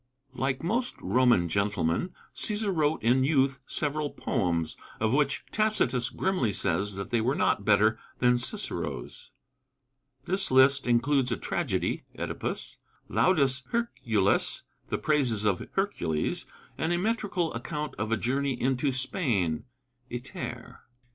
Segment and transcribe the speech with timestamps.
[0.33, 6.95] Like most Roman gentlemen, Cæsar wrote in youth several poems, of which Tacitus grimly says
[6.95, 9.29] that they were not better than Cicero's.
[10.25, 12.79] This list includes a tragedy, 'Oedipus,'
[13.09, 16.47] 'Laudes Herculis' (the Praises of Hercules),
[16.79, 19.65] and a metrical account of a journey into Spain
[20.11, 20.79] (Iter).